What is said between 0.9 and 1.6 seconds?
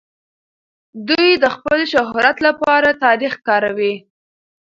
دوی د